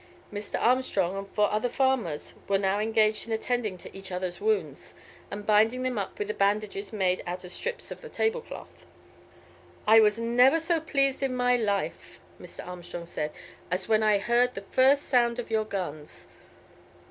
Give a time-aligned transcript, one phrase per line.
[0.33, 0.59] Mr.
[0.59, 4.95] Armstrong and four other farmers were now engaged in attending to each other's wounds,
[5.29, 8.87] and binding them up with bandages made out of strips of the table cloth.
[9.85, 12.65] "I was never so pleased in my life," Mr.
[12.67, 13.31] Armstrong said,
[13.69, 16.25] "as when I heard the first sound of your guns.